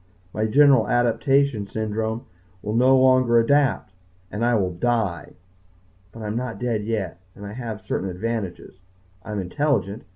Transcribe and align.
My 0.33 0.47
general 0.47 0.87
adaptation 0.89 1.67
syndrome 1.67 2.25
will 2.63 2.73
no 2.73 2.97
longer 2.97 3.37
adapt. 3.37 3.93
And 4.31 4.43
I 4.43 4.55
will 4.55 4.73
die. 4.73 5.33
But 6.11 6.23
I 6.23 6.25
am 6.25 6.35
not 6.35 6.57
dead 6.57 6.83
yet. 6.85 7.19
And 7.35 7.45
I 7.45 7.53
have 7.53 7.83
certain 7.83 8.09
advantages. 8.09 8.79
I 9.21 9.31
am 9.33 9.39
intelligent. 9.39 10.05